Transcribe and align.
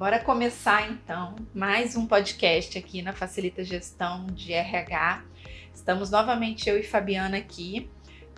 Bora 0.00 0.18
começar 0.18 0.90
então 0.90 1.36
mais 1.54 1.94
um 1.94 2.06
podcast 2.06 2.78
aqui 2.78 3.02
na 3.02 3.12
Facilita 3.12 3.62
Gestão 3.62 4.28
de 4.28 4.50
RH. 4.50 5.22
Estamos 5.74 6.10
novamente 6.10 6.70
eu 6.70 6.78
e 6.78 6.82
Fabiana 6.82 7.36
aqui 7.36 7.90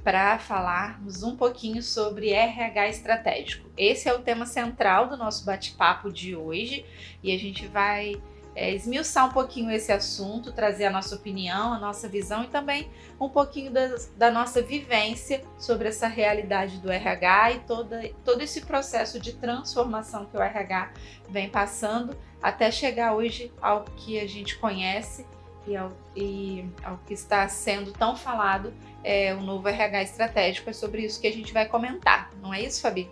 para 0.02 0.40
falarmos 0.40 1.22
um 1.22 1.36
pouquinho 1.36 1.80
sobre 1.80 2.30
RH 2.30 2.88
estratégico. 2.88 3.70
Esse 3.76 4.08
é 4.08 4.12
o 4.12 4.18
tema 4.18 4.44
central 4.44 5.08
do 5.08 5.16
nosso 5.16 5.46
bate-papo 5.46 6.10
de 6.10 6.34
hoje 6.34 6.84
e 7.22 7.32
a 7.32 7.38
gente 7.38 7.68
vai 7.68 8.20
é, 8.54 8.74
esmiuçar 8.74 9.26
um 9.26 9.32
pouquinho 9.32 9.70
esse 9.70 9.90
assunto, 9.90 10.52
trazer 10.52 10.86
a 10.86 10.90
nossa 10.90 11.14
opinião, 11.14 11.72
a 11.72 11.78
nossa 11.78 12.08
visão 12.08 12.44
e 12.44 12.48
também 12.48 12.90
um 13.20 13.28
pouquinho 13.28 13.70
da, 13.70 13.96
da 14.16 14.30
nossa 14.30 14.60
vivência 14.60 15.42
sobre 15.58 15.88
essa 15.88 16.06
realidade 16.06 16.78
do 16.78 16.90
RH 16.90 17.52
e 17.52 17.58
toda, 17.60 18.10
todo 18.24 18.42
esse 18.42 18.62
processo 18.62 19.18
de 19.18 19.32
transformação 19.32 20.26
que 20.26 20.36
o 20.36 20.42
RH 20.42 20.92
vem 21.28 21.48
passando 21.48 22.16
até 22.42 22.70
chegar 22.70 23.14
hoje 23.14 23.52
ao 23.60 23.84
que 23.84 24.20
a 24.20 24.26
gente 24.26 24.58
conhece 24.58 25.24
e 25.66 25.76
ao, 25.76 25.92
e 26.16 26.68
ao 26.82 26.98
que 27.06 27.14
está 27.14 27.46
sendo 27.48 27.92
tão 27.92 28.16
falado, 28.16 28.74
é, 29.04 29.32
o 29.34 29.40
novo 29.40 29.68
RH 29.68 30.02
estratégico. 30.02 30.68
É 30.68 30.72
sobre 30.72 31.02
isso 31.02 31.20
que 31.20 31.26
a 31.26 31.32
gente 31.32 31.52
vai 31.52 31.66
comentar, 31.66 32.30
não 32.42 32.52
é 32.52 32.60
isso, 32.60 32.82
Fabi? 32.82 33.08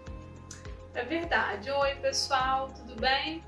É 0.94 1.04
verdade. 1.04 1.70
Oi, 1.70 1.94
pessoal, 1.96 2.68
tudo 2.68 3.00
bem? 3.00 3.42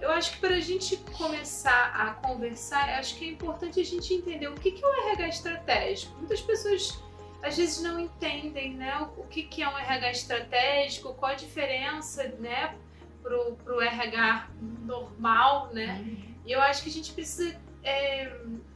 Eu 0.00 0.10
acho 0.10 0.32
que 0.32 0.38
para 0.38 0.56
a 0.56 0.60
gente 0.60 0.96
começar 1.16 1.92
a 1.94 2.14
conversar, 2.14 2.98
acho 2.98 3.16
que 3.16 3.24
é 3.24 3.28
importante 3.28 3.80
a 3.80 3.84
gente 3.84 4.12
entender 4.12 4.48
o 4.48 4.54
que, 4.54 4.78
é 4.82 4.86
o 4.86 4.94
RH 5.10 5.28
estratégico. 5.28 6.16
Muitas 6.18 6.40
pessoas 6.40 7.02
às 7.42 7.56
vezes 7.56 7.82
não 7.82 7.98
entendem 8.00 8.74
né, 8.74 9.08
o 9.16 9.24
que, 9.24 9.62
é 9.62 9.68
um 9.68 9.78
RH 9.78 10.10
estratégico, 10.10 11.14
qual 11.14 11.32
a 11.32 11.34
diferença 11.34 12.28
né, 12.40 12.74
para 13.22 13.74
o 13.74 13.80
RH 13.80 14.50
normal, 14.84 15.72
né? 15.72 16.04
E 16.44 16.52
eu 16.52 16.60
acho 16.60 16.82
que 16.82 16.88
a 16.88 16.92
gente 16.92 17.12
precisa 17.12 17.60
é, 17.82 18.32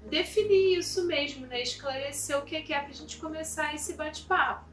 definir 0.08 0.78
isso 0.78 1.06
mesmo, 1.06 1.46
né? 1.46 1.62
Esclarecer 1.62 2.36
o 2.38 2.42
que 2.42 2.56
é, 2.56 2.62
que 2.62 2.72
é 2.72 2.80
para 2.80 2.90
a 2.90 2.94
gente 2.94 3.16
começar 3.18 3.74
esse 3.74 3.94
bate-papo. 3.94 4.68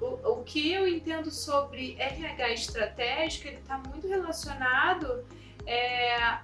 O, 0.00 0.40
o 0.40 0.44
que 0.44 0.72
eu 0.72 0.86
entendo 0.86 1.30
sobre 1.30 1.96
RH 1.98 2.52
estratégico, 2.52 3.48
ele 3.48 3.58
está 3.58 3.78
muito 3.78 4.06
relacionado 4.06 5.24
é, 5.66 6.38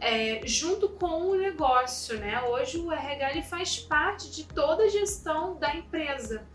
é, 0.00 0.40
junto 0.44 0.88
com 0.88 1.30
o 1.30 1.36
negócio, 1.36 2.18
né? 2.18 2.42
Hoje 2.42 2.78
o 2.78 2.90
RH 2.90 3.30
ele 3.30 3.42
faz 3.42 3.78
parte 3.78 4.30
de 4.30 4.44
toda 4.44 4.84
a 4.84 4.88
gestão 4.88 5.56
da 5.56 5.74
empresa. 5.74 6.46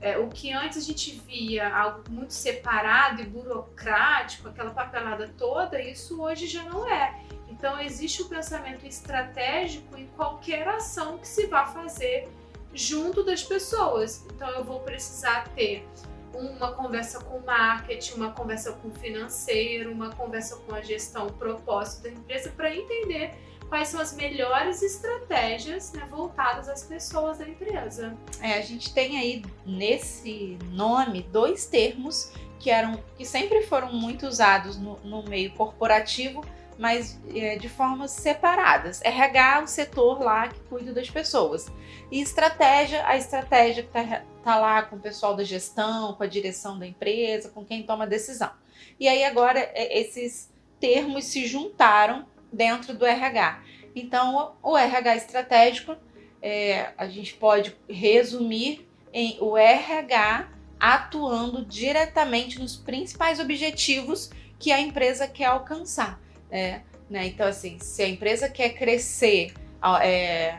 É, 0.00 0.18
o 0.18 0.28
que 0.28 0.52
antes 0.52 0.78
a 0.78 0.80
gente 0.80 1.12
via 1.26 1.74
algo 1.74 2.02
muito 2.10 2.32
separado 2.32 3.22
e 3.22 3.24
burocrático, 3.24 4.48
aquela 4.48 4.72
papelada 4.72 5.32
toda, 5.38 5.80
isso 5.80 6.20
hoje 6.20 6.48
já 6.48 6.64
não 6.64 6.88
é. 6.88 7.22
Então 7.48 7.80
existe 7.80 8.20
o 8.22 8.28
pensamento 8.28 8.84
estratégico 8.84 9.96
em 9.96 10.06
qualquer 10.08 10.66
ação 10.66 11.18
que 11.18 11.28
se 11.28 11.46
vá 11.46 11.66
fazer 11.66 12.28
junto 12.74 13.22
das 13.22 13.44
pessoas. 13.44 14.26
Então 14.34 14.50
eu 14.50 14.64
vou 14.64 14.80
precisar 14.80 15.48
ter 15.54 15.86
uma 16.34 16.72
conversa 16.72 17.20
com 17.20 17.38
o 17.38 17.44
marketing, 17.44 18.14
uma 18.14 18.32
conversa 18.32 18.72
com 18.72 18.88
o 18.88 18.92
financeiro, 18.92 19.92
uma 19.92 20.10
conversa 20.10 20.56
com 20.56 20.74
a 20.74 20.80
gestão, 20.80 21.26
o 21.26 21.32
propósito 21.32 22.04
da 22.04 22.10
empresa, 22.10 22.50
para 22.56 22.74
entender 22.74 23.34
quais 23.68 23.88
são 23.88 24.00
as 24.00 24.14
melhores 24.14 24.82
estratégias 24.82 25.92
né, 25.92 26.06
voltadas 26.10 26.68
às 26.68 26.84
pessoas 26.84 27.38
da 27.38 27.48
empresa. 27.48 28.16
É, 28.40 28.54
a 28.54 28.60
gente 28.60 28.92
tem 28.92 29.18
aí 29.18 29.42
nesse 29.64 30.58
nome 30.70 31.22
dois 31.22 31.64
termos 31.64 32.32
que 32.58 32.70
eram 32.70 33.02
que 33.16 33.24
sempre 33.24 33.62
foram 33.62 33.92
muito 33.92 34.26
usados 34.26 34.76
no, 34.76 34.98
no 35.00 35.22
meio 35.22 35.52
corporativo, 35.54 36.44
mas 36.82 37.16
é, 37.32 37.54
de 37.54 37.68
formas 37.68 38.10
separadas. 38.10 39.00
RH, 39.02 39.62
o 39.62 39.66
setor 39.68 40.20
lá 40.20 40.48
que 40.48 40.58
cuida 40.62 40.92
das 40.92 41.08
pessoas. 41.08 41.70
E 42.10 42.20
estratégia, 42.20 43.06
a 43.06 43.16
estratégia 43.16 43.84
que 43.84 43.96
está 43.96 44.24
tá 44.42 44.56
lá 44.56 44.82
com 44.82 44.96
o 44.96 44.98
pessoal 44.98 45.36
da 45.36 45.44
gestão, 45.44 46.14
com 46.14 46.24
a 46.24 46.26
direção 46.26 46.80
da 46.80 46.84
empresa, 46.84 47.50
com 47.50 47.64
quem 47.64 47.84
toma 47.84 48.02
a 48.02 48.08
decisão. 48.08 48.50
E 48.98 49.06
aí 49.06 49.22
agora 49.22 49.60
é, 49.60 50.00
esses 50.00 50.52
termos 50.80 51.26
se 51.26 51.46
juntaram 51.46 52.26
dentro 52.52 52.94
do 52.94 53.06
RH. 53.06 53.62
Então, 53.94 54.56
o 54.60 54.76
RH 54.76 55.16
estratégico, 55.18 55.94
é, 56.42 56.90
a 56.98 57.06
gente 57.06 57.34
pode 57.34 57.76
resumir 57.88 58.88
em 59.12 59.38
o 59.40 59.56
RH 59.56 60.48
atuando 60.80 61.64
diretamente 61.64 62.58
nos 62.58 62.74
principais 62.74 63.38
objetivos 63.38 64.30
que 64.58 64.72
a 64.72 64.80
empresa 64.80 65.28
quer 65.28 65.44
alcançar. 65.44 66.20
É, 66.52 66.80
né? 67.08 67.26
Então, 67.26 67.46
assim, 67.46 67.78
se 67.80 68.02
a 68.02 68.08
empresa 68.08 68.48
quer 68.48 68.74
crescer, 68.74 69.54
é, 70.02 70.58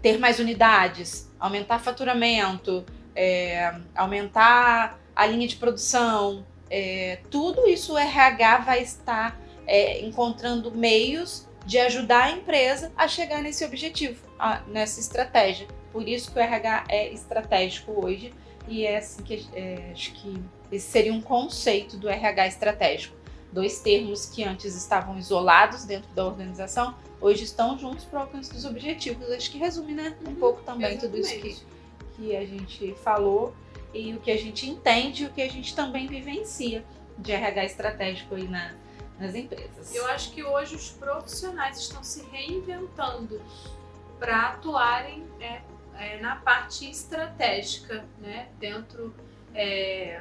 ter 0.00 0.16
mais 0.16 0.38
unidades, 0.38 1.28
aumentar 1.40 1.80
faturamento, 1.80 2.86
é, 3.14 3.74
aumentar 3.96 4.98
a 5.14 5.26
linha 5.26 5.48
de 5.48 5.56
produção, 5.56 6.46
é, 6.70 7.18
tudo 7.30 7.66
isso 7.66 7.94
o 7.94 7.98
RH 7.98 8.58
vai 8.58 8.80
estar 8.80 9.40
é, 9.66 10.00
encontrando 10.04 10.70
meios 10.70 11.48
de 11.66 11.78
ajudar 11.78 12.24
a 12.24 12.30
empresa 12.30 12.92
a 12.96 13.08
chegar 13.08 13.42
nesse 13.42 13.64
objetivo, 13.64 14.24
a, 14.38 14.60
nessa 14.68 15.00
estratégia. 15.00 15.66
Por 15.92 16.06
isso 16.06 16.30
que 16.30 16.38
o 16.38 16.42
RH 16.42 16.84
é 16.88 17.12
estratégico 17.12 18.04
hoje 18.04 18.32
e 18.68 18.86
é 18.86 18.98
assim 18.98 19.22
que 19.22 19.46
é, 19.52 19.90
acho 19.92 20.12
que 20.12 20.40
esse 20.70 20.86
seria 20.86 21.12
um 21.12 21.20
conceito 21.20 21.96
do 21.96 22.08
RH 22.08 22.46
estratégico 22.46 23.17
dois 23.52 23.80
termos 23.80 24.26
que 24.26 24.44
antes 24.44 24.74
estavam 24.76 25.18
isolados 25.18 25.84
dentro 25.84 26.10
da 26.14 26.24
organização, 26.24 26.94
hoje 27.20 27.44
estão 27.44 27.78
juntos 27.78 28.04
para 28.04 28.20
o 28.20 28.22
alcance 28.22 28.52
dos 28.52 28.64
objetivos. 28.64 29.30
Acho 29.30 29.50
que 29.50 29.58
resume, 29.58 29.94
né, 29.94 30.16
um 30.24 30.30
uhum, 30.30 30.34
pouco 30.36 30.62
também 30.62 30.92
Exatamente. 30.92 31.22
tudo 31.22 31.48
isso 31.48 31.64
que, 32.16 32.16
que 32.16 32.36
a 32.36 32.44
gente 32.44 32.94
falou 33.02 33.54
e 33.92 34.14
o 34.14 34.20
que 34.20 34.30
a 34.30 34.36
gente 34.36 34.68
entende 34.68 35.24
e 35.24 35.26
o 35.26 35.30
que 35.30 35.42
a 35.42 35.48
gente 35.48 35.74
também 35.74 36.06
vivencia 36.06 36.84
de 37.16 37.32
RH 37.32 37.64
estratégico 37.64 38.34
aí 38.34 38.46
na, 38.46 38.74
nas 39.18 39.34
empresas. 39.34 39.94
Eu 39.94 40.06
acho 40.06 40.30
que 40.32 40.44
hoje 40.44 40.76
os 40.76 40.90
profissionais 40.90 41.78
estão 41.78 42.04
se 42.04 42.24
reinventando 42.30 43.40
para 44.18 44.50
atuarem 44.50 45.24
é, 45.40 45.62
é, 45.96 46.20
na 46.20 46.36
parte 46.36 46.88
estratégica, 46.88 48.04
né, 48.18 48.48
dentro 48.58 49.14
é, 49.54 50.20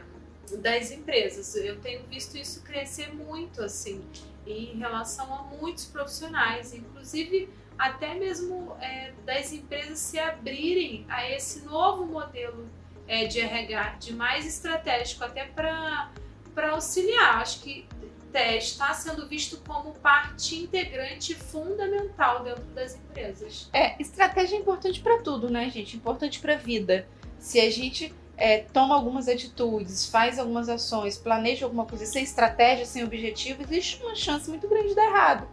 das 0.55 0.91
empresas. 0.91 1.55
Eu 1.55 1.79
tenho 1.79 2.03
visto 2.05 2.37
isso 2.37 2.63
crescer 2.63 3.13
muito, 3.13 3.61
assim, 3.61 4.01
em 4.45 4.77
relação 4.77 5.33
a 5.33 5.43
muitos 5.43 5.85
profissionais, 5.85 6.73
inclusive 6.73 7.49
até 7.77 8.15
mesmo 8.15 8.75
é, 8.81 9.11
das 9.25 9.51
empresas 9.51 9.99
se 9.99 10.17
abrirem 10.17 11.05
a 11.09 11.29
esse 11.29 11.63
novo 11.65 12.05
modelo 12.05 12.67
é, 13.07 13.25
de 13.25 13.39
RH, 13.39 13.97
de 13.99 14.13
mais 14.13 14.45
estratégico, 14.45 15.23
até 15.23 15.45
para 15.45 16.09
auxiliar. 16.71 17.41
Acho 17.41 17.61
que 17.61 17.87
é, 18.33 18.57
está 18.57 18.93
sendo 18.93 19.27
visto 19.27 19.57
como 19.67 19.93
parte 19.93 20.55
integrante 20.55 21.33
fundamental 21.33 22.43
dentro 22.43 22.65
das 22.65 22.95
empresas. 22.95 23.69
É, 23.73 23.99
estratégia 24.01 24.55
é 24.55 24.59
importante 24.59 25.01
para 25.01 25.21
tudo, 25.21 25.49
né, 25.49 25.69
gente? 25.69 25.97
Importante 25.97 26.39
para 26.39 26.53
a 26.53 26.57
vida. 26.57 27.07
Se 27.39 27.59
a 27.59 27.69
gente 27.69 28.13
é, 28.37 28.59
toma 28.71 28.95
algumas 28.95 29.27
atitudes, 29.27 30.05
faz 30.05 30.37
algumas 30.37 30.69
ações, 30.69 31.17
planeja 31.17 31.65
alguma 31.65 31.85
coisa 31.85 32.05
sem 32.05 32.23
estratégia, 32.23 32.85
sem 32.85 33.03
objetivo, 33.03 33.63
existe 33.63 34.01
uma 34.03 34.15
chance 34.15 34.47
muito 34.49 34.67
grande 34.67 34.89
de 34.89 34.95
dar 34.95 35.05
errado. 35.05 35.47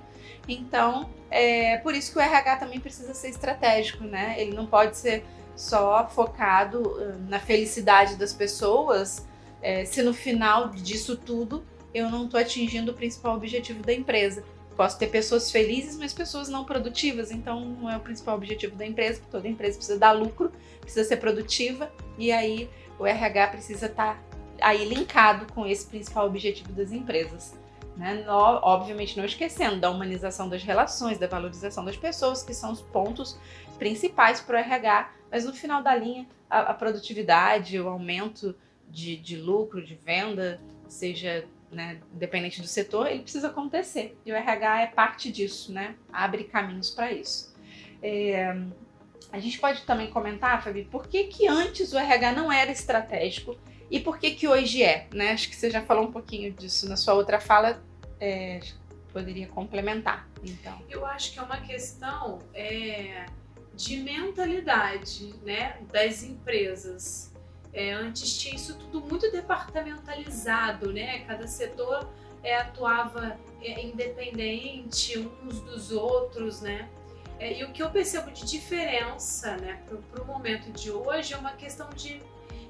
Então, 0.47 1.09
é 1.31 1.79
por 1.79 1.95
isso 1.95 2.13
que 2.13 2.19
o 2.19 2.21
RH 2.21 2.57
também 2.57 2.79
precisa 2.79 3.15
ser 3.15 3.31
estratégico, 3.31 4.05
né? 4.05 4.35
Ele 4.39 4.55
não 4.55 4.67
pode 4.67 4.97
ser 4.97 5.25
só 5.57 6.07
focado 6.09 6.97
na 7.29 7.41
felicidade 7.41 8.17
das 8.17 8.33
pessoas, 8.33 9.27
é, 9.63 9.85
se 9.87 10.03
no 10.03 10.13
final 10.13 10.69
disso 10.69 11.17
tudo 11.17 11.65
eu 11.95 12.11
não 12.11 12.25
estou 12.27 12.39
atingindo 12.39 12.91
o 12.91 12.95
principal 12.95 13.37
objetivo 13.37 13.83
da 13.83 13.93
empresa. 13.93 14.45
Posso 14.77 14.99
ter 14.99 15.07
pessoas 15.07 15.51
felizes, 15.51 15.97
mas 15.97 16.13
pessoas 16.13 16.49
não 16.49 16.65
produtivas, 16.65 17.31
então 17.31 17.61
não 17.61 17.91
é 17.91 17.97
o 17.97 18.01
principal 18.01 18.35
objetivo 18.35 18.75
da 18.75 18.85
empresa, 18.85 19.23
toda 19.31 19.49
empresa 19.49 19.77
precisa 19.77 19.99
dar 19.99 20.13
lucro, 20.13 20.53
precisa 20.81 21.07
ser 21.09 21.19
produtiva, 21.19 21.93
e 22.19 22.33
aí 22.33 22.69
o 22.99 23.07
RH 23.07 23.49
precisa 23.49 23.87
estar 23.87 24.17
tá 24.17 24.23
aí 24.61 24.85
linkado 24.85 25.53
com 25.53 25.65
esse 25.67 25.87
principal 25.87 26.27
objetivo 26.27 26.73
das 26.73 26.91
empresas. 26.91 27.57
Né? 27.97 28.25
No, 28.27 28.33
obviamente 28.33 29.17
não 29.17 29.25
esquecendo 29.25 29.79
da 29.79 29.89
humanização 29.89 30.49
das 30.49 30.65
relações, 30.65 31.19
da 31.19 31.29
valorização 31.29 31.85
das 31.85 31.97
pessoas, 31.97 32.43
que 32.43 32.53
são 32.53 32.73
os 32.73 32.81
pontos 32.81 33.39
principais 33.79 34.41
para 34.41 34.57
o 34.57 34.59
RH, 34.59 35.13
mas 35.31 35.45
no 35.45 35.53
final 35.53 35.83
da 35.83 35.95
linha, 35.95 36.27
a, 36.51 36.61
a 36.61 36.75
produtividade, 36.75 37.79
o 37.81 37.89
aumento 37.89 38.57
de, 38.91 39.17
de 39.17 39.37
lucro, 39.37 39.85
de 39.85 39.95
venda, 39.95 40.61
seja 40.89 41.47
né, 41.75 42.01
independente 42.15 42.61
do 42.61 42.67
setor, 42.67 43.09
ele 43.09 43.23
precisa 43.23 43.49
acontecer. 43.49 44.17
E 44.25 44.33
o 44.33 44.35
RH 44.35 44.83
é 44.83 44.87
parte 44.87 45.31
disso, 45.31 45.73
né? 45.73 45.97
Abre 46.13 46.45
caminhos 46.45 46.91
para 46.91 47.13
isso. 47.13 47.55
É, 48.03 48.57
a 49.33 49.41
gente 49.41 49.59
pode 49.59 49.83
também 49.83 50.11
comentar, 50.11 50.63
Fabi, 50.63 50.85
por 50.85 51.09
que, 51.09 51.25
que 51.25 51.49
antes 51.49 51.93
o 51.93 51.99
RH 51.99 52.33
não 52.33 52.53
era 52.53 52.71
estratégico 52.71 53.59
e 53.91 54.01
por 54.01 54.19
que, 54.19 54.31
que 54.33 54.47
hoje 54.47 54.83
é, 54.83 55.09
né? 55.13 55.33
Acho 55.33 55.49
que 55.49 55.57
você 55.57 55.71
já 55.71 55.83
falou 55.83 56.05
um 56.05 56.13
pouquinho 56.13 56.53
disso 56.53 56.89
na 56.89 56.97
sua 56.97 57.15
outra 57.15 57.41
fala. 57.41 57.83
É, 58.21 58.61
poderia 59.13 59.47
complementar. 59.47 60.29
Então, 60.43 60.83
eu 60.91 61.07
acho 61.07 61.33
que 61.33 61.39
é 61.39 61.43
uma 61.43 61.61
questão 61.61 62.41
é, 62.53 63.27
de 63.75 63.99
mentalidade, 63.99 65.35
né, 65.45 65.79
das 65.93 66.23
empresas. 66.23 67.33
É, 67.75 67.93
antes 67.93 68.39
tinha 68.39 68.55
isso 68.55 68.79
tudo 68.79 69.01
muito 69.01 69.31
departamentalizado, 69.33 70.93
né? 70.93 71.19
Cada 71.27 71.47
setor 71.47 72.09
é, 72.43 72.57
atuava 72.57 73.37
é, 73.61 73.85
independente 73.85 75.19
uns 75.19 75.61
dos 75.61 75.91
outros, 75.91 76.61
né? 76.61 76.89
É, 77.39 77.59
e 77.59 77.65
o 77.65 77.73
que 77.73 77.83
eu 77.83 77.91
percebo 77.91 78.31
de 78.31 78.47
diferença, 78.47 79.57
né, 79.57 79.83
para 80.11 80.23
o 80.23 80.27
momento 80.27 80.71
de 80.71 80.91
hoje 80.91 81.35
é 81.35 81.37
uma 81.37 81.53
questão 81.53 81.91
de, 81.91 82.23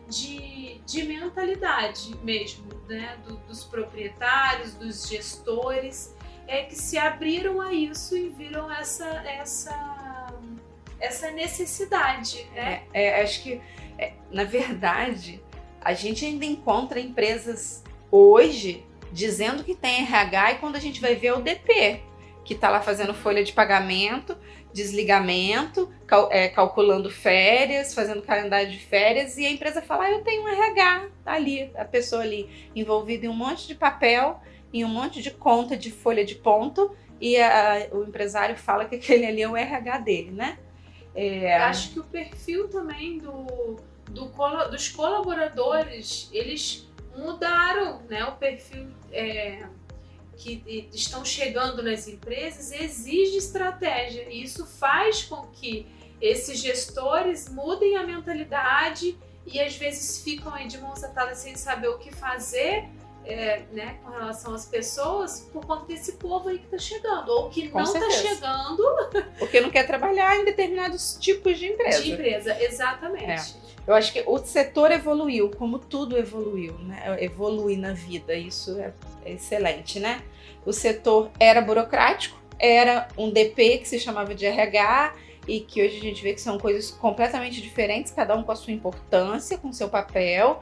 de, 0.09 0.81
de 0.87 1.03
mentalidade 1.05 2.17
mesmo, 2.23 2.73
né, 2.89 3.19
do, 3.27 3.37
dos 3.47 3.63
proprietários, 3.65 4.75
dos 4.75 5.07
gestores, 5.07 6.17
é 6.47 6.63
que 6.63 6.75
se 6.75 6.97
abriram 6.97 7.61
a 7.61 7.73
isso 7.73 8.17
e 8.17 8.29
viram 8.31 8.71
essa 8.73 9.07
essa 9.07 10.33
essa 11.01 11.31
necessidade, 11.31 12.49
né? 12.55 12.85
É, 12.93 13.21
é 13.21 13.23
acho 13.23 13.43
que 13.43 13.61
na 14.31 14.45
verdade 14.45 15.43
a 15.81 15.93
gente 15.93 16.25
ainda 16.25 16.45
encontra 16.45 16.99
empresas 16.99 17.83
hoje 18.11 18.85
dizendo 19.13 19.63
que 19.63 19.75
tem 19.75 20.03
RH 20.03 20.53
e 20.53 20.59
quando 20.59 20.77
a 20.77 20.81
gente 20.81 21.01
vai 21.01 21.15
ver 21.15 21.29
é 21.29 21.35
o 21.35 21.43
DP 21.43 22.01
que 22.45 22.55
está 22.55 22.69
lá 22.69 22.81
fazendo 22.81 23.15
folha 23.15 23.43
de 23.43 23.53
pagamento, 23.53 24.37
desligamento, 24.73 25.91
cal, 26.07 26.29
é, 26.31 26.49
calculando 26.49 27.11
férias, 27.11 27.95
fazendo 27.95 28.23
calendário 28.23 28.71
de 28.71 28.79
férias, 28.79 29.39
e 29.39 29.47
a 29.47 29.51
empresa 29.51 29.81
fala: 29.81 30.05
ah, 30.05 30.11
eu 30.11 30.23
tenho 30.23 30.43
um 30.43 30.49
RH 30.49 31.09
ali, 31.25 31.71
a 31.75 31.85
pessoa 31.85 32.23
ali 32.23 32.49
envolvida 32.77 33.27
em 33.27 33.29
um 33.29 33.35
monte 33.35 33.67
de 33.67 33.75
papel, 33.75 34.41
em 34.73 34.85
um 34.85 34.89
monte 34.89 35.23
de 35.23 35.31
conta 35.31 35.77
de 35.77 35.91
folha 35.91 36.25
de 36.25 36.35
ponto, 36.35 36.95
e 37.21 37.37
a, 37.39 37.89
o 37.93 38.03
empresário 38.03 38.57
fala 38.57 38.85
que 38.85 38.97
aquele 38.97 39.25
ali 39.25 39.43
é 39.43 39.49
o 39.49 39.57
RH 39.57 39.99
dele, 39.99 40.31
né? 40.31 40.59
É... 41.15 41.57
Acho 41.57 41.93
que 41.93 42.01
o 42.01 42.05
perfil 42.05 42.69
também 42.69 43.19
do, 43.19 43.77
do, 44.11 44.31
dos 44.71 44.89
colaboradores, 44.89 46.29
eles 46.33 46.89
mudaram, 47.17 48.03
né? 48.09 48.25
O 48.25 48.33
perfil. 48.33 48.89
É 49.13 49.67
que 50.37 50.89
estão 50.93 51.25
chegando 51.25 51.83
nas 51.83 52.09
empresas 52.09 52.73
exige 52.73 53.37
estratégia 53.37 54.29
e 54.29 54.43
isso 54.43 54.67
faz 54.67 55.23
com 55.25 55.47
que 55.49 55.87
esses 56.21 56.59
gestores 56.59 57.49
mudem 57.49 57.97
a 57.97 58.07
mentalidade 58.07 59.17
e 59.47 59.61
às 59.61 59.77
vezes 59.77 60.23
ficam 60.23 60.53
aí 60.53 60.67
de 60.67 60.79
mãos 60.79 61.03
atadas 61.05 61.39
sem 61.39 61.55
saber 61.55 61.89
o 61.89 61.99
que 61.99 62.11
fazer 62.11 62.89
é, 63.25 63.63
né, 63.73 63.99
com 64.03 64.11
relação 64.11 64.55
às 64.55 64.67
pessoas 64.67 65.49
por 65.53 65.65
conta 65.65 65.87
desse 65.87 66.13
povo 66.13 66.49
aí 66.49 66.59
que 66.59 66.65
está 66.65 66.79
chegando 66.79 67.29
ou 67.31 67.49
que 67.49 67.69
com 67.69 67.79
não 67.79 67.85
está 67.85 68.11
chegando 68.11 68.83
porque 69.39 69.61
não 69.61 69.71
quer 69.71 69.87
trabalhar 69.87 70.39
em 70.39 70.45
determinados 70.45 71.17
tipos 71.19 71.59
de 71.59 71.67
empresa. 71.67 72.03
De 72.03 72.13
empresa, 72.13 72.63
exatamente. 72.63 73.57
É. 73.61 73.65
Eu 73.87 73.95
acho 73.95 74.13
que 74.13 74.23
o 74.27 74.39
setor 74.39 74.91
evoluiu, 74.91 75.51
como 75.51 75.79
tudo 75.79 76.17
evoluiu, 76.17 76.73
né? 76.79 77.19
Evolui 77.21 77.77
na 77.77 77.93
vida, 77.93 78.35
isso 78.35 78.79
é 78.79 78.93
excelente, 79.27 80.01
né? 80.01 80.23
O 80.65 80.73
setor 80.73 81.31
era 81.39 81.61
burocrático, 81.61 82.39
era 82.59 83.09
um 83.17 83.31
DP 83.31 83.79
que 83.79 83.89
se 83.89 83.99
chamava 83.99 84.35
de 84.35 84.47
RH 84.47 85.15
e 85.47 85.61
que 85.61 85.83
hoje 85.83 85.99
a 85.99 86.01
gente 86.01 86.23
vê 86.23 86.33
que 86.33 86.41
são 86.41 86.59
coisas 86.59 86.91
completamente 86.91 87.61
diferentes, 87.61 88.11
cada 88.13 88.35
um 88.35 88.43
com 88.43 88.53
a 88.53 88.57
sua 88.57 88.73
importância, 88.73 89.59
com 89.59 89.69
o 89.69 89.73
seu 89.73 89.89
papel. 89.91 90.61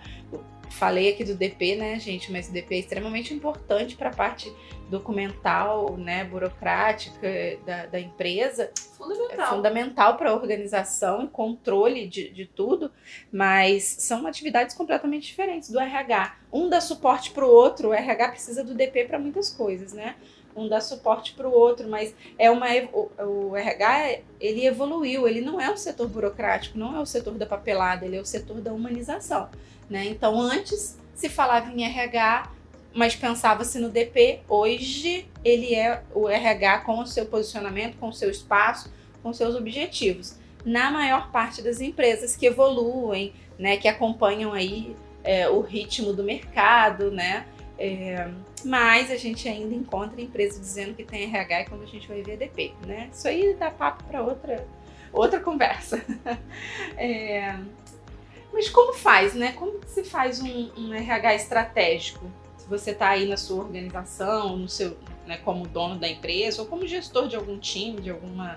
Falei 0.73 1.11
aqui 1.11 1.25
do 1.25 1.35
DP, 1.35 1.77
né, 1.77 1.99
gente? 1.99 2.33
Mas 2.33 2.49
o 2.49 2.53
DP 2.53 2.75
é 2.75 2.79
extremamente 2.79 3.33
importante 3.33 3.95
para 3.95 4.11
a 4.11 4.13
parte 4.13 4.53
documental, 4.91 5.97
né, 5.97 6.23
burocrática 6.25 7.29
da, 7.65 7.87
da 7.87 8.01
empresa. 8.01 8.71
Fundamental. 8.97 9.47
É 9.47 9.49
fundamental 9.49 10.17
para 10.17 10.31
a 10.31 10.35
organização 10.35 11.25
e 11.25 11.29
controle 11.29 12.07
de, 12.07 12.29
de 12.29 12.47
tudo, 12.47 12.91
mas 13.33 13.85
são 13.85 14.27
atividades 14.27 14.75
completamente 14.77 15.27
diferentes 15.27 15.71
do 15.71 15.81
RH. 15.81 16.37
Um 16.53 16.69
dá 16.69 16.81
suporte 16.81 17.31
para 17.31 17.47
o 17.47 17.51
outro, 17.51 17.89
o 17.89 17.95
RH 17.95 18.29
precisa 18.29 18.63
do 18.63 18.75
DP 18.75 19.05
para 19.05 19.19
muitas 19.19 19.49
coisas, 19.49 19.93
né? 19.93 20.15
um 20.55 20.69
dá 20.69 20.81
suporte 20.81 21.33
para 21.33 21.49
o 21.49 21.53
outro, 21.53 21.89
mas 21.89 22.15
é 22.39 22.51
uma 22.51 22.67
o, 22.93 23.11
o, 23.19 23.57
RH 23.57 24.21
ele 24.41 24.67
evoluiu, 24.67 25.27
ele 25.27 25.41
não 25.41 25.61
é 25.61 25.71
o 25.71 25.77
setor 25.77 26.09
burocrático, 26.09 26.79
não 26.79 26.97
é 26.97 27.01
o 27.01 27.07
setor 27.07 27.35
da 27.35 27.47
papelada, 27.47 28.05
ele 28.05 28.17
é 28.17 28.21
o 28.21 28.25
setor 28.25 28.61
da 28.61 28.73
humanização. 28.73 29.49
Né? 29.93 30.06
Então, 30.06 30.41
antes 30.41 30.99
se 31.15 31.29
falava 31.29 31.71
em 31.71 31.85
RH, 31.85 32.50
mas 32.94 33.15
pensava-se 33.15 33.79
no 33.79 33.91
DP. 33.91 34.41
Hoje, 34.49 35.29
ele 35.44 35.75
é 35.75 36.03
o 36.15 36.31
RH 36.31 36.79
com 36.79 36.99
o 37.00 37.06
seu 37.06 37.27
posicionamento, 37.27 37.99
com 37.99 38.09
o 38.09 38.12
seu 38.12 38.31
espaço, 38.31 38.91
com 39.23 39.35
seus 39.35 39.55
objetivos. 39.55 40.39
Na 40.65 40.91
maior 40.91 41.31
parte 41.31 41.61
das 41.61 41.83
empresas 41.83 42.35
que 42.35 42.47
evoluem, 42.47 43.35
né, 43.59 43.77
que 43.77 43.87
acompanham 43.87 44.55
aí 44.55 44.97
é, 45.23 45.47
o 45.47 45.61
ritmo 45.61 46.15
do 46.15 46.25
mercado, 46.25 47.11
né? 47.11 47.47
É, 47.79 48.31
mas 48.65 49.11
a 49.11 49.17
gente 49.17 49.47
ainda 49.47 49.75
encontra 49.75 50.23
empresas 50.23 50.59
dizendo 50.59 50.94
que 50.94 51.05
tem 51.05 51.25
RH 51.25 51.67
quando 51.67 51.83
a 51.83 51.87
gente 51.87 52.09
vai 52.09 52.23
ver 52.23 52.39
DP, 52.39 52.73
né? 52.87 53.11
Isso 53.12 53.29
aí 53.29 53.55
dá 53.59 53.71
papo 53.71 54.05
para 54.05 54.23
outra 54.23 54.67
outra 55.12 55.39
conversa. 55.41 56.03
é, 56.97 57.59
mas 58.53 58.69
como 58.69 58.93
faz, 58.93 59.35
né? 59.35 59.53
Como 59.53 59.81
se 59.87 60.05
faz 60.05 60.41
um, 60.41 60.71
um 60.77 60.95
RH 60.95 61.35
estratégico? 61.35 62.31
Se 62.59 62.69
você 62.69 62.91
está 62.91 63.09
aí 63.09 63.27
na 63.27 63.37
sua 63.37 63.65
organização, 63.65 64.57
no 64.57 64.69
seu, 64.69 64.97
né, 65.27 65.39
como 65.39 65.67
dono 65.67 65.99
da 65.99 66.09
empresa 66.09 66.63
ou 66.63 66.69
como 66.69 66.87
gestor 66.87 67.27
de 67.27 67.35
algum 67.35 67.59
time, 67.59 68.01
de 68.01 68.11
alguma, 68.11 68.57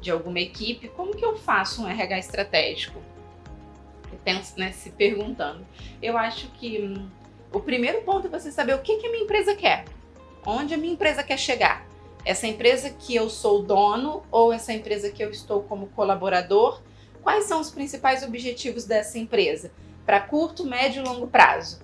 de 0.00 0.10
alguma 0.10 0.40
equipe, 0.40 0.88
como 0.88 1.14
que 1.14 1.24
eu 1.24 1.36
faço 1.36 1.82
um 1.82 1.88
RH 1.88 2.18
estratégico? 2.18 3.02
Eu 4.10 4.18
penso, 4.24 4.58
né, 4.58 4.72
se 4.72 4.90
perguntando. 4.90 5.66
Eu 6.00 6.16
acho 6.16 6.48
que 6.52 6.80
hum, 6.80 7.08
o 7.52 7.60
primeiro 7.60 8.02
ponto 8.02 8.26
é 8.26 8.30
você 8.30 8.50
saber 8.50 8.74
o 8.74 8.78
que, 8.78 8.96
que 8.96 9.06
a 9.06 9.10
minha 9.10 9.24
empresa 9.24 9.54
quer, 9.54 9.84
onde 10.46 10.72
a 10.74 10.76
minha 10.76 10.92
empresa 10.92 11.22
quer 11.22 11.38
chegar. 11.38 11.86
Essa 12.24 12.46
empresa 12.46 12.88
que 12.88 13.14
eu 13.14 13.28
sou 13.28 13.62
dono 13.62 14.22
ou 14.30 14.52
essa 14.52 14.72
empresa 14.72 15.10
que 15.10 15.22
eu 15.22 15.30
estou 15.30 15.62
como 15.62 15.88
colaborador 15.88 16.80
Quais 17.24 17.46
são 17.46 17.60
os 17.60 17.70
principais 17.70 18.22
objetivos 18.22 18.84
dessa 18.84 19.18
empresa? 19.18 19.72
Para 20.04 20.20
curto, 20.20 20.64
médio 20.64 21.02
e 21.02 21.08
longo 21.08 21.26
prazo. 21.26 21.80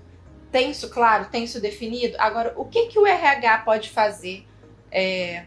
Tem 0.53 0.71
isso 0.71 0.91
claro? 0.91 1.29
Tem 1.31 1.45
isso 1.45 1.61
definido? 1.61 2.15
Agora, 2.19 2.53
o 2.57 2.65
que, 2.67 2.87
que 2.87 2.99
o 2.99 3.07
RH 3.07 3.59
pode 3.59 3.89
fazer 3.89 4.47
é, 4.93 5.47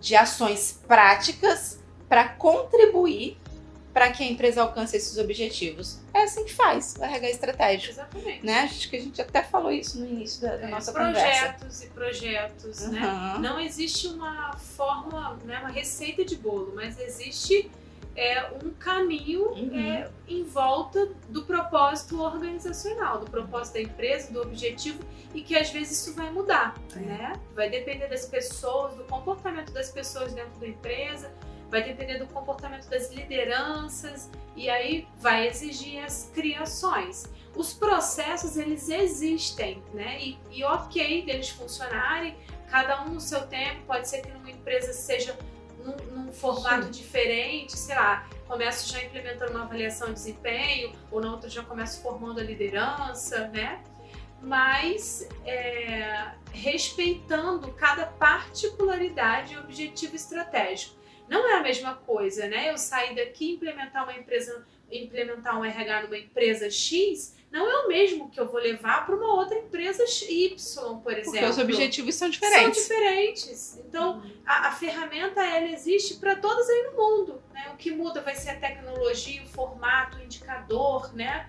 de 0.00 0.16
ações 0.16 0.80
práticas 0.88 1.78
para 2.08 2.26
contribuir 2.26 3.36
para 3.92 4.12
que 4.12 4.22
a 4.22 4.26
empresa 4.26 4.62
alcance 4.62 4.96
esses 4.96 5.18
objetivos. 5.18 5.98
É 6.14 6.22
assim 6.22 6.44
que 6.44 6.54
faz 6.54 6.94
o 6.98 7.02
RH 7.02 7.30
estratégico. 7.30 7.92
Exatamente. 7.92 8.46
Né? 8.46 8.60
Acho 8.60 8.88
que 8.88 8.96
a 8.96 9.00
gente 9.00 9.20
até 9.20 9.42
falou 9.42 9.72
isso 9.72 9.98
no 9.98 10.06
início 10.06 10.40
da, 10.40 10.56
da 10.56 10.68
é, 10.68 10.70
nossa 10.70 10.92
projetos 10.92 11.20
conversa. 11.20 11.52
Projetos 11.54 11.82
e 11.82 11.86
projetos, 11.88 12.80
uhum. 12.82 12.92
né? 12.92 13.36
Não 13.40 13.58
existe 13.58 14.06
uma 14.06 14.56
forma, 14.56 15.36
né, 15.44 15.58
uma 15.58 15.70
receita 15.70 16.24
de 16.24 16.36
bolo, 16.36 16.72
mas 16.76 16.98
existe 17.00 17.68
é 18.18 18.50
um 18.64 18.70
caminho 18.70 19.50
uhum. 19.52 19.78
é, 19.78 20.10
em 20.26 20.42
volta 20.42 21.08
do 21.28 21.44
propósito 21.44 22.20
organizacional, 22.20 23.20
do 23.20 23.30
propósito 23.30 23.74
da 23.74 23.82
empresa, 23.82 24.32
do 24.32 24.42
objetivo, 24.42 24.98
e 25.32 25.40
que 25.40 25.56
às 25.56 25.70
vezes 25.70 26.00
isso 26.00 26.16
vai 26.16 26.28
mudar, 26.28 26.74
é. 26.96 26.98
né? 26.98 27.40
Vai 27.54 27.70
depender 27.70 28.08
das 28.08 28.26
pessoas, 28.26 28.94
do 28.94 29.04
comportamento 29.04 29.72
das 29.72 29.92
pessoas 29.92 30.32
dentro 30.34 30.58
da 30.58 30.66
empresa, 30.66 31.32
vai 31.70 31.84
depender 31.84 32.18
do 32.18 32.26
comportamento 32.26 32.88
das 32.88 33.12
lideranças, 33.12 34.28
e 34.56 34.68
aí 34.68 35.06
vai 35.18 35.46
exigir 35.46 36.04
as 36.04 36.28
criações. 36.34 37.30
Os 37.54 37.72
processos, 37.72 38.56
eles 38.56 38.88
existem, 38.88 39.80
né? 39.94 40.20
E, 40.20 40.38
e 40.50 40.64
ok 40.64 41.24
deles 41.24 41.50
funcionarem, 41.50 42.36
cada 42.68 43.00
um 43.04 43.10
no 43.10 43.20
seu 43.20 43.46
tempo, 43.46 43.82
pode 43.86 44.08
ser 44.08 44.22
que 44.22 44.30
numa 44.32 44.50
empresa 44.50 44.92
seja 44.92 45.38
num, 45.88 46.24
num 46.24 46.32
formato 46.32 46.86
Sim. 46.86 46.90
diferente, 46.90 47.76
sei 47.76 47.94
lá, 47.94 48.28
começo 48.46 48.92
já 48.92 49.02
implementando 49.02 49.52
uma 49.52 49.64
avaliação 49.64 50.08
de 50.08 50.14
desempenho, 50.14 50.92
ou 51.10 51.20
na 51.20 51.30
outra 51.30 51.48
já 51.48 51.62
começo 51.62 52.02
formando 52.02 52.40
a 52.40 52.42
liderança, 52.42 53.48
né? 53.48 53.82
Mas 54.40 55.28
é, 55.44 56.32
respeitando 56.52 57.72
cada 57.72 58.06
particularidade 58.06 59.54
e 59.54 59.58
objetivo 59.58 60.14
estratégico. 60.14 60.97
Não 61.28 61.48
é 61.48 61.54
a 61.54 61.62
mesma 61.62 61.94
coisa, 61.94 62.46
né? 62.46 62.70
Eu 62.70 62.78
sair 62.78 63.14
daqui 63.14 63.50
e 63.50 63.54
implementar 63.54 64.04
uma 64.04 64.16
empresa, 64.16 64.66
implementar 64.90 65.58
um 65.58 65.64
RH 65.64 66.02
numa 66.02 66.18
empresa 66.18 66.70
X 66.70 67.36
não 67.50 67.68
é 67.68 67.84
o 67.84 67.88
mesmo 67.88 68.30
que 68.30 68.38
eu 68.38 68.46
vou 68.46 68.60
levar 68.60 69.06
para 69.06 69.16
uma 69.16 69.34
outra 69.34 69.58
empresa 69.58 70.04
Y, 70.04 71.00
por 71.00 71.12
exemplo. 71.12 71.32
Porque 71.32 71.44
os 71.46 71.58
objetivos 71.58 72.14
são 72.14 72.28
diferentes. 72.28 72.82
São 72.82 72.96
diferentes. 72.96 73.78
Então, 73.78 74.18
uhum. 74.18 74.30
a, 74.44 74.68
a, 74.68 74.72
ferramenta 74.72 75.40
ela 75.40 75.68
existe 75.68 76.16
para 76.16 76.36
todos 76.36 76.68
aí 76.68 76.90
no 76.90 76.96
mundo. 76.96 77.42
Né? 77.54 77.70
O 77.72 77.76
que 77.76 77.90
muda 77.90 78.20
vai 78.20 78.34
ser 78.34 78.50
a 78.50 78.56
tecnologia, 78.56 79.42
o 79.42 79.46
formato, 79.46 80.18
o 80.18 80.22
indicador, 80.22 81.14
né? 81.14 81.48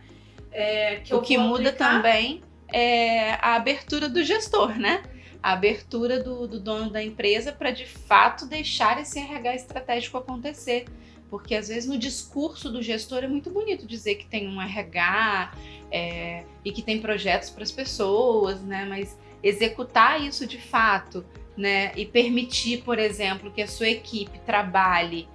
É, 0.52 1.02
que 1.04 1.14
o 1.14 1.22
que 1.22 1.38
muda 1.38 1.74
também 1.74 2.44
é 2.70 3.34
a 3.34 3.56
abertura 3.56 4.08
do 4.08 4.24
gestor, 4.24 4.80
né? 4.80 5.04
A 5.42 5.54
abertura 5.54 6.22
do, 6.22 6.48
do 6.48 6.60
dono 6.60 6.90
da 6.90 7.02
empresa 7.02 7.52
para 7.52 7.72
de 7.72 7.86
fato 7.86 8.46
deixar 8.46 9.02
esse 9.02 9.20
RH 9.20 9.56
estratégico 9.56 10.18
acontecer. 10.18 10.86
Porque 11.30 11.56
às 11.56 11.68
vezes 11.68 11.88
no 11.88 11.98
discurso 11.98 12.72
do 12.72 12.82
gestor 12.82 13.24
é 13.24 13.28
muito 13.28 13.50
bonito 13.50 13.86
dizer 13.86 14.16
que 14.16 14.26
tem 14.26 14.48
um 14.48 14.62
RH 14.62 15.54
é, 15.92 16.44
e 16.66 16.72
que 16.72 16.82
tem 16.82 17.00
projetos 17.00 17.50
para 17.50 17.64
as 17.64 17.72
pessoas, 17.72 18.62
né? 18.62 18.86
Mas 18.86 19.18
executar 19.44 20.22
isso 20.22 20.46
de 20.48 20.58
fato, 20.58 21.24
né? 21.56 21.92
E 21.96 22.06
permitir, 22.06 22.82
por 22.84 22.98
exemplo, 22.98 23.52
que 23.52 23.62
a 23.62 23.68
sua 23.68 23.90
equipe 23.90 24.40
trabalhe 24.40 25.28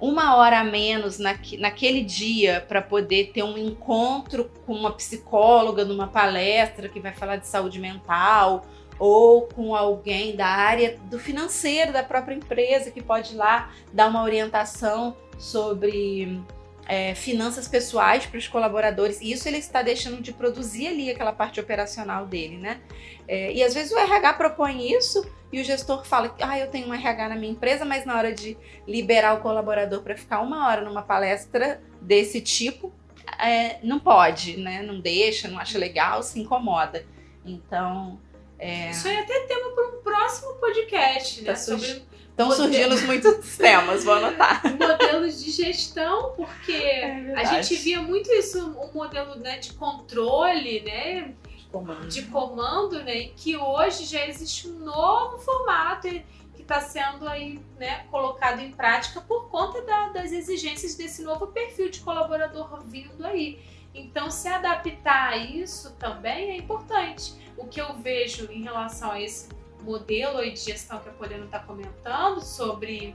uma 0.00 0.36
hora 0.36 0.60
a 0.60 0.64
menos 0.64 1.18
naque, 1.18 1.56
naquele 1.56 2.02
dia 2.02 2.64
para 2.68 2.82
poder 2.82 3.30
ter 3.32 3.42
um 3.42 3.56
encontro 3.56 4.50
com 4.66 4.74
uma 4.74 4.92
psicóloga 4.92 5.84
numa 5.84 6.06
palestra 6.06 6.88
que 6.88 7.00
vai 7.00 7.14
falar 7.14 7.36
de 7.36 7.46
saúde 7.46 7.78
mental 7.78 8.66
ou 8.98 9.42
com 9.42 9.74
alguém 9.74 10.34
da 10.34 10.46
área 10.46 10.98
do 11.04 11.18
financeiro 11.18 11.92
da 11.92 12.02
própria 12.02 12.34
empresa 12.34 12.90
que 12.90 13.02
pode 13.02 13.34
ir 13.34 13.36
lá 13.36 13.70
dar 13.92 14.08
uma 14.08 14.22
orientação 14.22 15.16
sobre 15.38 16.40
é, 16.86 17.14
finanças 17.14 17.66
pessoais 17.68 18.26
para 18.26 18.38
os 18.38 18.48
colaboradores. 18.48 19.20
E 19.20 19.32
isso 19.32 19.48
ele 19.48 19.58
está 19.58 19.82
deixando 19.82 20.22
de 20.22 20.32
produzir 20.32 20.88
ali 20.88 21.10
aquela 21.10 21.32
parte 21.32 21.60
operacional 21.60 22.26
dele, 22.26 22.56
né? 22.56 22.80
É, 23.28 23.52
e 23.52 23.62
às 23.62 23.74
vezes 23.74 23.92
o 23.92 23.98
RH 23.98 24.34
propõe 24.34 24.92
isso 24.92 25.28
e 25.52 25.60
o 25.60 25.64
gestor 25.64 26.04
fala 26.04 26.28
que 26.28 26.42
ah, 26.42 26.58
eu 26.58 26.68
tenho 26.68 26.88
um 26.88 26.94
RH 26.94 27.28
na 27.28 27.36
minha 27.36 27.52
empresa, 27.52 27.84
mas 27.84 28.04
na 28.04 28.16
hora 28.16 28.32
de 28.32 28.56
liberar 28.86 29.34
o 29.34 29.40
colaborador 29.40 30.02
para 30.02 30.16
ficar 30.16 30.40
uma 30.40 30.68
hora 30.68 30.82
numa 30.82 31.02
palestra 31.02 31.82
desse 32.00 32.40
tipo, 32.40 32.92
é, 33.38 33.78
não 33.82 33.98
pode, 33.98 34.56
né? 34.56 34.82
Não 34.82 35.00
deixa, 35.00 35.48
não 35.48 35.58
acha 35.58 35.78
legal, 35.78 36.22
se 36.22 36.40
incomoda. 36.40 37.04
Então. 37.44 38.18
É... 38.58 38.90
Isso 38.90 39.06
aí 39.08 39.16
é 39.16 39.20
até 39.20 39.40
tema 39.40 39.70
para 39.70 39.88
um 39.88 40.02
próximo 40.02 40.54
podcast, 40.54 41.42
né? 41.42 41.50
Tá 41.50 41.56
sobre 41.56 42.06
Estão 42.36 42.50
surgindo 42.50 43.00
muitos 43.06 43.40
temas, 43.56 44.04
vou 44.04 44.12
anotar. 44.12 44.62
Modelos 44.78 45.42
de 45.42 45.50
gestão, 45.50 46.34
porque 46.36 46.70
é 46.70 47.32
a 47.34 47.44
gente 47.44 47.76
via 47.76 48.02
muito 48.02 48.30
isso, 48.30 48.78
um 48.78 48.92
modelo 48.92 49.36
né, 49.36 49.56
de 49.56 49.72
controle, 49.72 50.80
né? 50.80 51.32
De 51.56 51.64
comando. 51.72 52.08
de 52.08 52.22
comando, 52.24 53.02
né? 53.02 53.30
Que 53.34 53.56
hoje 53.56 54.04
já 54.04 54.26
existe 54.26 54.68
um 54.68 54.80
novo 54.80 55.38
formato 55.38 56.08
que 56.54 56.60
está 56.60 56.78
sendo 56.82 57.26
aí, 57.26 57.58
né, 57.78 58.04
colocado 58.10 58.60
em 58.60 58.70
prática 58.70 59.18
por 59.22 59.48
conta 59.48 59.80
da, 59.80 60.10
das 60.10 60.30
exigências 60.30 60.94
desse 60.94 61.22
novo 61.22 61.46
perfil 61.46 61.90
de 61.90 62.00
colaborador 62.00 62.82
vindo 62.82 63.24
aí. 63.24 63.58
Então, 63.96 64.30
se 64.30 64.46
adaptar 64.46 65.32
a 65.32 65.36
isso 65.36 65.92
também 65.96 66.50
é 66.50 66.56
importante. 66.56 67.34
O 67.56 67.66
que 67.66 67.80
eu 67.80 67.94
vejo 67.94 68.50
em 68.52 68.62
relação 68.62 69.10
a 69.10 69.20
esse 69.20 69.48
modelo 69.80 70.42
de 70.42 70.56
gestão 70.56 70.98
que 70.98 71.08
a 71.08 71.12
Poliana 71.12 71.46
está 71.46 71.60
comentando 71.60 72.40
sobre 72.42 73.14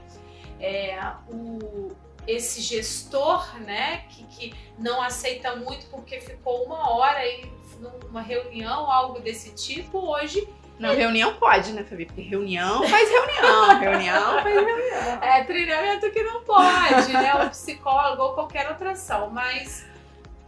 é, 0.58 0.98
o, 1.28 1.92
esse 2.26 2.60
gestor, 2.60 3.60
né, 3.60 4.04
que, 4.08 4.24
que 4.24 4.54
não 4.78 5.00
aceita 5.00 5.54
muito 5.54 5.86
porque 5.86 6.20
ficou 6.20 6.64
uma 6.64 6.90
hora 6.90 7.18
aí 7.18 7.50
numa 7.78 8.22
reunião, 8.22 8.90
algo 8.90 9.20
desse 9.20 9.54
tipo, 9.54 9.98
hoje 9.98 10.48
não, 10.78 10.96
reunião 10.96 11.34
pode, 11.34 11.72
né, 11.72 11.84
Fabi? 11.84 12.06
Porque 12.06 12.22
reunião 12.22 12.82
faz 12.88 13.08
reunião, 13.08 13.78
reunião 13.78 14.42
faz 14.42 14.54
reunião. 14.54 15.22
É 15.22 15.44
treinamento 15.44 16.10
que 16.10 16.22
não 16.24 16.42
pode, 16.42 17.12
né? 17.12 17.34
O 17.44 17.50
psicólogo 17.50 18.22
ou 18.22 18.34
qualquer 18.34 18.68
outra 18.68 18.90
ação. 18.90 19.30
Mas 19.30 19.86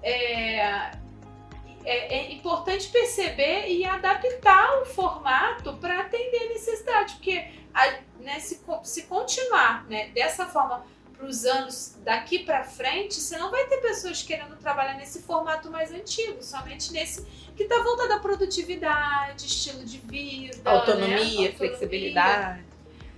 é, 0.04 0.90
é, 1.84 2.16
é 2.16 2.32
importante 2.32 2.88
perceber 2.88 3.68
e 3.68 3.84
adaptar 3.84 4.82
o 4.82 4.86
formato 4.86 5.76
para 5.78 6.00
atender 6.00 6.42
a 6.42 6.48
necessidade, 6.50 7.14
porque 7.14 7.46
a, 7.72 7.98
né, 8.20 8.38
se, 8.38 8.60
se 8.82 9.02
continuar 9.04 9.86
né, 9.88 10.08
dessa 10.08 10.46
forma 10.46 10.84
para 11.16 11.26
os 11.26 11.44
anos 11.44 11.96
daqui 12.04 12.40
para 12.40 12.64
frente, 12.64 13.14
você 13.14 13.38
não 13.38 13.50
vai 13.50 13.66
ter 13.66 13.78
pessoas 13.78 14.22
querendo 14.22 14.56
trabalhar 14.56 14.94
nesse 14.94 15.22
formato 15.22 15.70
mais 15.70 15.92
antigo, 15.92 16.42
somente 16.42 16.92
nesse 16.92 17.24
que 17.56 17.62
está 17.62 17.82
voltado 17.82 18.12
à 18.14 18.18
produtividade, 18.18 19.46
estilo 19.46 19.84
de 19.84 19.98
vida, 19.98 20.68
autonomia, 20.68 21.08
né? 21.08 21.14
autonomia 21.16 21.52
flexibilidade. 21.54 22.64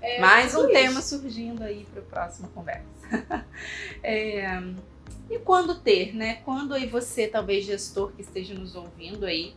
É, 0.03 0.21
mais 0.21 0.55
um 0.55 0.65
isso. 0.65 0.73
tema 0.73 1.01
surgindo 1.01 1.65
aí 1.65 1.87
para 1.91 2.03
a 2.03 2.05
próxima 2.05 2.49
conversa. 2.49 2.85
é, 4.03 4.61
e 5.29 5.39
quando 5.39 5.75
ter, 5.75 6.15
né? 6.15 6.37
Quando 6.45 6.75
aí 6.75 6.87
você, 6.87 7.27
talvez 7.27 7.65
gestor 7.65 8.13
que 8.13 8.23
esteja 8.23 8.55
nos 8.55 8.77
ouvindo 8.77 9.27
aí, 9.27 9.55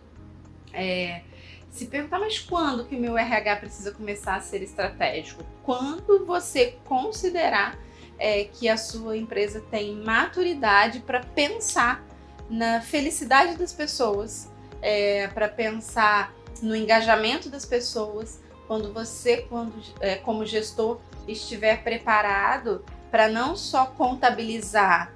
é, 0.74 1.22
se 1.70 1.86
perguntar, 1.86 2.20
mas 2.20 2.40
quando 2.40 2.86
que 2.86 2.96
o 2.96 3.00
meu 3.00 3.18
RH 3.18 3.56
precisa 3.58 3.92
começar 3.92 4.36
a 4.36 4.42
ser 4.42 4.64
estratégico? 4.64 5.44
Quando 5.64 6.26
você 6.26 6.78
considerar 6.86 7.78
é, 8.18 8.46
que 8.46 8.68
a 8.68 8.78
sua 8.78 9.16
empresa 9.16 9.62
tem 9.70 9.96
maturidade 9.96 11.00
para 11.00 11.20
pensar 11.22 12.04
na 12.50 12.82
felicidade 12.82 13.56
das 13.56 13.72
pessoas, 13.72 14.52
é, 14.82 15.28
para 15.28 15.48
pensar 15.48 16.34
no 16.62 16.76
engajamento 16.76 17.48
das 17.50 17.66
pessoas, 17.66 18.42
quando 18.68 18.92
você, 18.92 19.46
quando, 19.50 19.74
é, 20.00 20.16
como 20.16 20.46
gestor, 20.46 21.00
estiver 21.28 21.84
preparado 21.84 22.84
para 23.12 23.28
não 23.28 23.56
só 23.56 23.86
contabilizar 23.86 25.14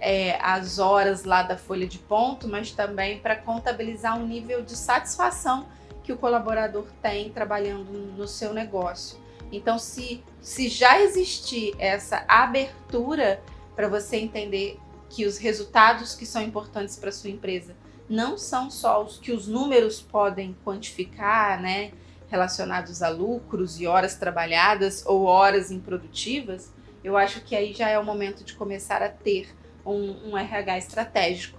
é, 0.00 0.38
as 0.40 0.78
horas 0.78 1.24
lá 1.24 1.42
da 1.42 1.56
folha 1.56 1.86
de 1.86 1.98
ponto, 1.98 2.48
mas 2.48 2.72
também 2.72 3.18
para 3.18 3.36
contabilizar 3.36 4.18
o 4.18 4.26
nível 4.26 4.62
de 4.62 4.76
satisfação 4.76 5.66
que 6.02 6.12
o 6.12 6.16
colaborador 6.16 6.86
tem 7.02 7.30
trabalhando 7.30 7.92
no 7.92 8.26
seu 8.26 8.54
negócio. 8.54 9.18
Então, 9.52 9.78
se, 9.78 10.22
se 10.40 10.68
já 10.68 11.00
existir 11.00 11.74
essa 11.78 12.24
abertura 12.28 13.42
para 13.74 13.88
você 13.88 14.16
entender 14.16 14.78
que 15.08 15.26
os 15.26 15.38
resultados 15.38 16.14
que 16.14 16.26
são 16.26 16.42
importantes 16.42 16.96
para 16.96 17.12
sua 17.12 17.30
empresa 17.30 17.74
não 18.08 18.38
são 18.38 18.70
só 18.70 19.02
os 19.02 19.18
que 19.18 19.32
os 19.32 19.46
números 19.46 20.00
podem 20.00 20.56
quantificar, 20.64 21.60
né, 21.60 21.92
relacionados 22.28 23.02
a 23.02 23.08
lucros 23.08 23.80
e 23.80 23.86
horas 23.86 24.14
trabalhadas 24.14 25.04
ou 25.06 25.24
horas 25.24 25.70
improdutivas, 25.70 26.72
eu 27.02 27.16
acho 27.16 27.40
que 27.42 27.54
aí 27.54 27.72
já 27.72 27.88
é 27.88 27.98
o 27.98 28.04
momento 28.04 28.44
de 28.44 28.54
começar 28.54 29.02
a 29.02 29.08
ter 29.08 29.48
um, 29.92 30.30
um 30.30 30.38
RH 30.38 30.78
estratégico. 30.78 31.58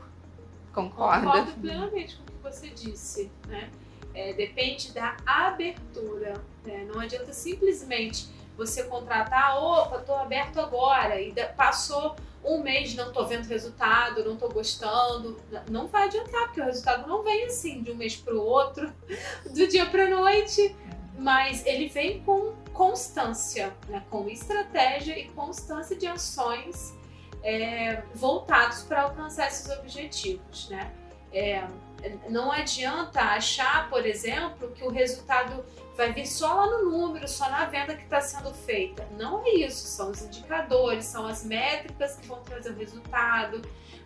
Concorda? 0.74 1.26
Concordo 1.26 1.52
plenamente 1.54 2.16
com 2.16 2.24
o 2.24 2.26
que 2.26 2.44
você 2.44 2.70
disse, 2.70 3.32
né? 3.48 3.70
É, 4.14 4.34
depende 4.34 4.92
da 4.92 5.18
abertura. 5.26 6.42
Né? 6.66 6.88
Não 6.92 7.00
adianta 7.00 7.34
simplesmente 7.34 8.28
você 8.58 8.84
contratar, 8.84 9.58
opa, 9.58 9.98
estou 9.98 10.16
aberto 10.16 10.60
agora, 10.60 11.20
e 11.22 11.34
passou 11.56 12.16
um 12.44 12.62
mês, 12.62 12.96
não 12.96 13.08
estou 13.08 13.26
vendo 13.28 13.48
resultado, 13.48 14.24
não 14.24 14.34
estou 14.34 14.50
gostando. 14.50 15.40
Não 15.70 15.88
vai 15.88 16.08
adiantar, 16.08 16.46
porque 16.46 16.62
o 16.62 16.66
resultado 16.66 17.08
não 17.08 17.24
vem 17.24 17.46
assim 17.46 17.82
de 17.82 17.92
um 17.92 17.96
mês 17.96 18.16
para 18.16 18.34
o 18.34 18.42
outro, 18.42 18.92
do 19.46 19.68
dia 19.68 19.86
para 19.86 20.10
noite, 20.10 20.76
mas 21.18 21.66
ele 21.66 21.88
vem 21.88 22.22
com 22.24 22.54
constância, 22.74 23.74
né? 23.88 24.04
com 24.10 24.30
estratégia 24.30 25.18
e 25.18 25.30
constância 25.30 25.96
de 25.96 26.08
ações 26.08 26.98
é, 27.44 28.04
voltados 28.14 28.84
para 28.84 29.04
alcançar 29.04 29.48
esses 29.48 29.70
objetivos, 29.70 30.70
né? 30.70 30.92
É, 31.32 31.64
não 32.30 32.52
adianta 32.52 33.22
achar, 33.22 33.90
por 33.90 34.06
exemplo, 34.06 34.72
que 34.72 34.84
o 34.84 34.90
resultado 34.90 35.64
vai 35.96 36.14
vir 36.14 36.26
só 36.26 36.54
lá 36.54 36.68
no 36.68 36.90
número, 36.90 37.28
só 37.28 37.50
na 37.50 37.66
venda 37.66 37.94
que 37.94 38.04
está 38.04 38.22
sendo 38.22 38.54
feita. 38.54 39.06
Não 39.18 39.46
é 39.46 39.50
isso, 39.50 39.86
são 39.86 40.12
os 40.12 40.22
indicadores, 40.22 41.06
são 41.06 41.28
as 41.28 41.44
métricas 41.44 42.16
que 42.16 42.26
vão 42.26 42.42
trazer 42.42 42.72
o 42.72 42.76
resultado 42.76 43.62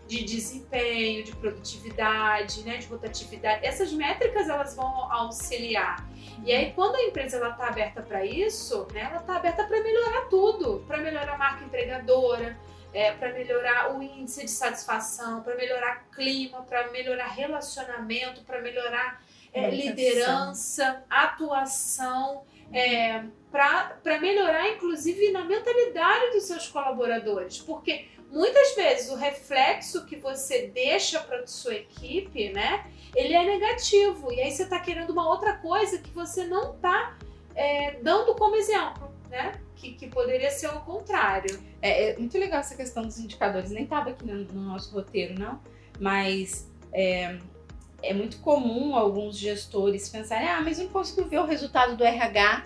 de 0.08 0.24
desempenho, 0.24 1.24
de 1.24 1.34
produtividade, 1.36 2.63
né, 2.63 2.78
de 2.78 2.88
rotatividade. 2.88 3.66
Essas 3.66 3.94
métricas 3.94 4.50
elas 4.50 4.75
vão 4.75 5.12
auxiliar. 5.12 6.08
E 6.44 6.52
aí 6.52 6.74
quando 6.74 6.96
a 6.96 7.04
empresa 7.04 7.38
ela 7.38 7.52
está 7.52 7.68
aberta 7.68 8.02
para 8.02 8.25
isso, 8.25 8.88
né, 8.92 9.02
ela 9.02 9.22
está 9.22 9.38
aberta 9.38 9.63
para 9.63 9.82
melhorar 9.82 10.28
tudo, 10.30 10.84
para 10.88 10.98
melhorar 10.98 11.36
a 11.36 11.38
marca 11.38 11.63
empregadora, 11.63 12.58
é, 12.94 13.12
para 13.12 13.34
melhorar 13.34 13.96
o 13.96 14.02
índice 14.02 14.46
de 14.46 14.52
satisfação, 14.52 15.42
para 15.42 15.56
melhorar 15.56 16.08
clima, 16.12 16.62
para 16.64 16.92
melhorar 16.92 17.28
relacionamento, 17.28 18.44
para 18.44 18.62
melhorar 18.62 19.24
é, 19.52 19.70
liderança, 19.70 21.04
atuação, 21.10 22.44
é, 22.72 23.24
para 23.52 24.20
melhorar 24.20 24.70
inclusive 24.70 25.32
na 25.32 25.44
mentalidade 25.44 26.32
dos 26.32 26.44
seus 26.44 26.68
colaboradores, 26.68 27.60
porque 27.60 28.08
muitas 28.32 28.76
vezes 28.76 29.12
o 29.12 29.16
reflexo 29.16 30.06
que 30.06 30.16
você 30.16 30.68
deixa 30.68 31.20
para 31.20 31.46
sua 31.46 31.76
equipe, 31.76 32.50
né, 32.50 32.86
ele 33.16 33.34
é 33.34 33.44
negativo. 33.44 34.32
E 34.32 34.42
aí 34.42 34.52
você 34.52 34.64
está 34.64 34.80
querendo 34.80 35.12
uma 35.12 35.28
outra 35.28 35.54
coisa 35.58 36.00
que 36.00 36.10
você 36.12 36.46
não 36.46 36.74
está 36.74 37.16
é, 37.56 37.98
dando 38.02 38.34
como 38.36 38.56
exemplo, 38.56 39.12
né? 39.30 39.60
Que, 39.84 39.94
que 39.94 40.08
poderia 40.08 40.50
ser 40.50 40.68
o 40.68 40.80
contrário. 40.80 41.60
É, 41.82 42.12
é, 42.12 42.18
muito 42.18 42.38
legal 42.38 42.62
essa 42.62 42.75
questão 42.75 43.04
dos 43.04 43.20
indicadores, 43.20 43.70
nem 43.70 43.84
estava 43.84 44.12
aqui 44.12 44.25
no, 44.25 44.46
no, 44.46 44.62
nosso 44.62 44.94
roteiro, 44.94 45.38
não, 45.38 45.60
mas 46.00 46.72
é, 46.94 47.38
é 48.02 48.13
muito 48.13 48.38
comum 48.40 48.96
alguns 48.96 49.38
gestores 49.38 50.08
pensarem: 50.08 50.48
ah, 50.48 50.62
mas 50.62 50.80
não 50.80 50.88
consigo 50.88 51.28
ver 51.28 51.40
o 51.40 51.46
resultado 51.46 51.98
do 51.98 52.04
RH, 52.04 52.66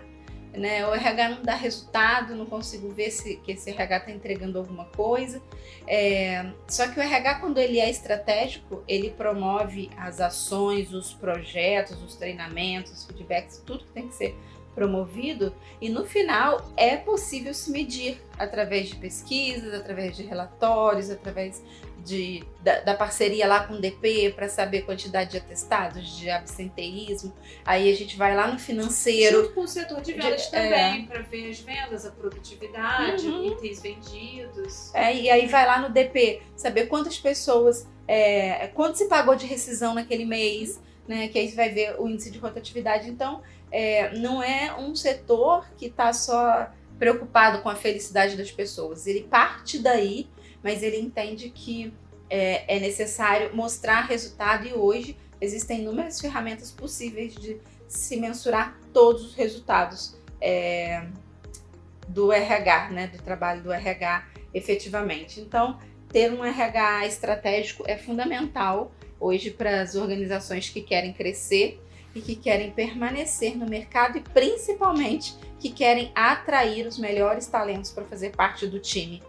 né? 0.53 0.85
O 0.87 0.93
RH 0.93 1.29
não 1.29 1.41
dá 1.41 1.55
resultado, 1.55 2.35
não 2.35 2.45
consigo 2.45 2.89
ver 2.91 3.09
se 3.09 3.37
que 3.37 3.53
esse 3.53 3.71
RH 3.71 3.97
está 3.97 4.11
entregando 4.11 4.59
alguma 4.59 4.85
coisa. 4.85 5.41
É, 5.87 6.51
só 6.67 6.87
que 6.87 6.99
o 6.99 7.01
RH, 7.01 7.39
quando 7.39 7.57
ele 7.57 7.79
é 7.79 7.89
estratégico, 7.89 8.83
ele 8.87 9.09
promove 9.09 9.89
as 9.97 10.21
ações, 10.21 10.93
os 10.93 11.13
projetos, 11.13 12.01
os 12.03 12.15
treinamentos, 12.15 12.91
os 12.91 13.05
feedbacks, 13.05 13.63
tudo 13.65 13.83
que 13.85 13.91
tem 13.91 14.07
que 14.07 14.15
ser 14.15 14.35
promovido 14.77 15.55
e 15.81 15.89
no 15.89 16.05
final 16.05 16.63
é 16.77 16.95
possível 16.95 17.51
se 17.51 17.71
medir 17.71 18.21
através 18.37 18.89
de 18.89 18.95
pesquisas, 18.97 19.73
através 19.73 20.15
de 20.15 20.21
relatórios, 20.21 21.09
através 21.09 21.63
de, 22.05 22.43
da, 22.61 22.81
da 22.81 22.93
parceria 22.93 23.47
lá 23.47 23.65
com 23.65 23.73
o 23.73 23.81
DP 23.81 24.33
para 24.35 24.47
saber 24.47 24.83
quantidade 24.83 25.31
de 25.31 25.37
atestados, 25.37 26.15
de 26.15 26.29
absenteísmo. 26.29 27.33
Aí 27.65 27.91
a 27.91 27.95
gente 27.95 28.15
vai 28.15 28.35
lá 28.35 28.45
no 28.45 28.59
financeiro. 28.59 29.41
Junto 29.41 29.55
com 29.55 29.61
o 29.61 29.67
setor 29.67 29.99
de 29.99 30.13
vendas 30.13 30.43
de, 30.43 30.51
também, 30.51 31.03
é... 31.03 31.05
para 31.07 31.21
ver 31.23 31.49
as 31.49 31.59
vendas, 31.59 32.05
a 32.05 32.11
produtividade, 32.11 33.27
uhum. 33.27 33.47
itens 33.47 33.81
vendidos. 33.81 34.93
É, 34.93 35.13
e 35.15 35.27
aí 35.27 35.47
vai 35.47 35.65
lá 35.65 35.79
no 35.81 35.89
DP, 35.89 36.43
saber 36.55 36.85
quantas 36.85 37.17
pessoas, 37.17 37.87
é, 38.07 38.67
quanto 38.75 38.95
se 38.99 39.07
pagou 39.07 39.35
de 39.35 39.47
rescisão 39.47 39.95
naquele 39.95 40.23
mês, 40.23 40.79
né? 41.07 41.27
Que 41.27 41.39
aí 41.39 41.49
você 41.49 41.55
vai 41.55 41.69
ver 41.69 41.99
o 41.99 42.07
índice 42.07 42.31
de 42.31 42.39
rotatividade. 42.39 43.09
Então, 43.09 43.41
é, 43.71 44.17
não 44.17 44.41
é 44.41 44.75
um 44.77 44.95
setor 44.95 45.67
que 45.77 45.87
está 45.87 46.13
só 46.13 46.69
preocupado 46.97 47.61
com 47.61 47.69
a 47.69 47.75
felicidade 47.75 48.35
das 48.35 48.51
pessoas. 48.51 49.07
Ele 49.07 49.23
parte 49.23 49.79
daí, 49.79 50.27
mas 50.63 50.81
ele 50.83 50.97
entende 50.97 51.49
que 51.49 51.93
é, 52.29 52.75
é 52.75 52.79
necessário 52.79 53.55
mostrar 53.55 54.01
resultado 54.01 54.67
e 54.67 54.73
hoje 54.73 55.17
existem 55.39 55.81
inúmeras 55.81 56.19
ferramentas 56.19 56.71
possíveis 56.71 57.33
de 57.35 57.59
se 57.87 58.17
mensurar 58.17 58.77
todos 58.91 59.23
os 59.23 59.35
resultados 59.35 60.17
é, 60.41 61.07
do 62.07 62.31
RH, 62.31 62.89
né, 62.89 63.07
do 63.07 63.21
trabalho 63.21 63.61
do 63.61 63.71
RH 63.71 64.27
efetivamente. 64.53 65.39
Então, 65.39 65.79
ter 66.09 66.31
um 66.31 66.43
RH 66.43 67.05
estratégico 67.05 67.83
é 67.85 67.97
fundamental 67.97 68.91
hoje 69.19 69.51
para 69.51 69.81
as 69.81 69.95
organizações 69.95 70.69
que 70.69 70.81
querem 70.81 71.13
crescer 71.13 71.81
e 72.15 72.21
que 72.21 72.35
querem 72.35 72.71
permanecer 72.71 73.57
no 73.57 73.67
mercado 73.67 74.17
e 74.17 74.21
principalmente 74.21 75.35
que 75.59 75.69
querem 75.69 76.11
atrair 76.15 76.87
os 76.87 76.97
melhores 76.97 77.47
talentos 77.47 77.91
para 77.91 78.05
fazer 78.05 78.35
parte 78.35 78.65
do 78.67 78.79
time. 78.79 79.21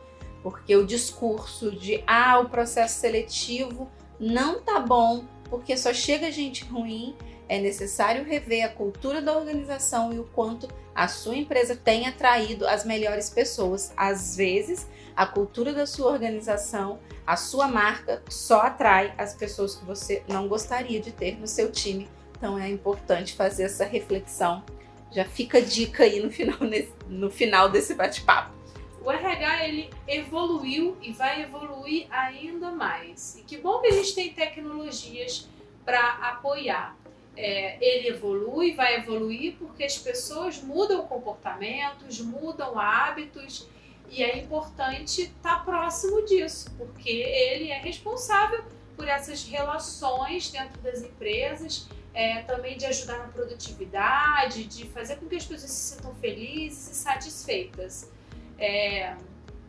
Porque 0.43 0.75
o 0.75 0.87
discurso 0.87 1.71
de 1.73 2.03
ah, 2.07 2.39
o 2.41 2.49
processo 2.49 3.01
seletivo 3.01 3.91
não 4.19 4.61
tá 4.61 4.81
bom, 4.81 5.25
porque 5.51 5.77
só 5.77 5.93
chega 5.93 6.31
gente 6.31 6.65
ruim, 6.65 7.15
é 7.49 7.59
necessário 7.59 8.25
rever 8.25 8.65
a 8.65 8.69
cultura 8.69 9.23
da 9.23 9.37
organização 9.37 10.13
e 10.13 10.19
o 10.19 10.25
quanto 10.25 10.69
a 10.95 11.09
sua 11.09 11.37
empresa 11.37 11.75
tem 11.75 12.07
atraído 12.07 12.67
as 12.67 12.85
melhores 12.85 13.31
pessoas. 13.31 13.93
Às 13.97 14.37
vezes, 14.37 14.87
a 15.17 15.27
cultura 15.27 15.73
da 15.73 15.87
sua 15.87 16.13
organização, 16.13 16.99
a 17.27 17.37
sua 17.37 17.69
marca 17.69 18.23
só 18.29 18.61
atrai 18.61 19.15
as 19.17 19.35
pessoas 19.35 19.77
que 19.77 19.85
você 19.85 20.23
não 20.29 20.49
gostaria 20.49 21.01
de 21.01 21.13
ter 21.13 21.39
no 21.39 21.47
seu 21.47 21.73
time 21.73 22.09
então 22.39 22.57
é 22.59 22.71
importante 22.71 23.35
fazer 23.35 23.65
essa 23.65 23.85
reflexão. 23.85 24.65
Já 25.11 25.25
fica 25.25 25.59
a 25.59 25.61
dica 25.61 26.05
aí 26.05 26.21
no 26.21 26.31
final, 26.31 26.59
no 27.09 27.31
final 27.31 27.69
desse 27.69 27.95
bate-papo. 27.95 28.57
O 29.03 29.11
RH 29.11 29.67
ele 29.67 29.91
evoluiu 30.07 30.97
e 31.03 31.13
vai 31.13 31.43
evoluir 31.43 32.07
ainda 32.11 32.71
mais. 32.71 33.37
E 33.37 33.43
que 33.43 33.57
bom 33.59 33.81
que 33.81 33.89
a 33.89 33.93
gente 33.93 34.15
tem 34.15 34.33
tecnologias 34.33 35.49
para 35.85 36.01
apoiar. 36.29 36.97
É, 37.41 37.79
ele 37.81 38.09
evolui, 38.09 38.75
vai 38.75 38.97
evoluir 38.97 39.55
porque 39.61 39.85
as 39.85 39.97
pessoas 39.97 40.61
mudam 40.61 41.07
comportamentos, 41.07 42.21
mudam 42.21 42.77
hábitos 42.77 43.69
e 44.11 44.25
é 44.25 44.39
importante 44.39 45.23
estar 45.23 45.59
tá 45.59 45.65
próximo 45.65 46.27
disso, 46.27 46.69
porque 46.77 47.09
ele 47.09 47.71
é 47.71 47.79
responsável 47.79 48.65
por 48.97 49.07
essas 49.07 49.45
relações 49.45 50.51
dentro 50.51 50.81
das 50.81 51.01
empresas 51.01 51.89
é, 52.13 52.43
também 52.43 52.77
de 52.77 52.87
ajudar 52.87 53.19
na 53.19 53.29
produtividade, 53.29 54.65
de 54.65 54.87
fazer 54.87 55.15
com 55.15 55.29
que 55.29 55.37
as 55.37 55.45
pessoas 55.45 55.71
se 55.71 55.95
sintam 55.95 56.13
felizes 56.17 56.91
e 56.91 56.95
satisfeitas. 56.97 58.11
É, 58.59 59.15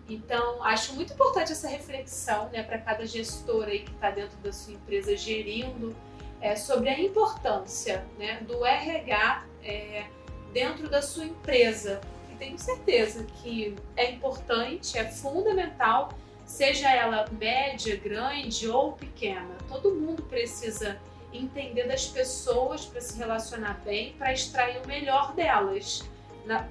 então, 0.10 0.63
acho 0.63 0.93
muito 0.95 1.13
importante 1.13 1.51
essa 1.51 1.67
reflexão 1.67 2.49
né, 2.49 2.63
para 2.63 2.79
cada 2.79 3.05
gestor 3.05 3.65
aí 3.65 3.82
que 3.82 3.91
está 3.91 4.10
dentro 4.10 4.36
da 4.39 4.51
sua 4.51 4.73
empresa 4.73 5.15
gerindo 5.15 5.95
é, 6.41 6.56
sobre 6.56 6.89
a 6.89 6.99
importância 6.99 8.06
né, 8.17 8.39
do 8.41 8.65
RH 8.65 9.45
é, 9.63 10.06
dentro 10.54 10.89
da 10.89 11.02
sua 11.02 11.25
empresa. 11.25 11.99
E 12.32 12.36
tenho 12.36 12.58
certeza 12.58 13.25
que 13.41 13.75
é 13.95 14.12
importante, 14.12 14.97
é 14.97 15.06
fundamental, 15.06 16.10
seja 16.45 16.89
ela 16.93 17.25
média, 17.32 17.95
grande 17.97 18.67
ou 18.67 18.93
pequena. 18.93 19.56
Todo 19.67 19.93
mundo 19.93 20.23
precisa 20.23 20.99
entender 21.32 21.88
das 21.88 22.08
pessoas 22.08 22.86
para 22.86 23.02
se 23.02 23.17
relacionar 23.17 23.80
bem, 23.86 24.13
para 24.13 24.34
extrair 24.34 24.82
o 24.84 24.88
melhor 24.88 25.34
delas. 25.34 26.04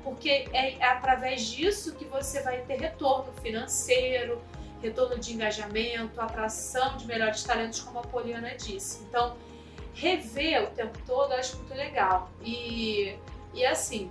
Porque 0.02 0.48
é 0.52 0.83
através 0.85 1.46
disso 1.46 1.94
que 1.94 2.04
você 2.04 2.42
vai 2.42 2.62
ter 2.62 2.81
retorno 2.81 3.33
financeiro, 3.40 4.42
retorno 4.83 5.18
de 5.18 5.33
engajamento, 5.33 6.20
atração 6.20 6.96
de 6.96 7.07
melhores 7.07 7.44
talentos, 7.44 7.81
como 7.81 8.00
a 8.00 8.02
Poliana 8.02 8.57
disse. 8.57 9.04
Então, 9.04 9.37
rever 9.98 10.64
o 10.64 10.66
tempo 10.68 10.98
todo 11.04 11.32
eu 11.32 11.38
acho 11.38 11.56
muito 11.56 11.74
legal. 11.74 12.30
E, 12.42 13.16
e 13.52 13.66
assim, 13.66 14.11